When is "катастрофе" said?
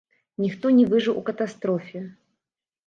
1.31-2.05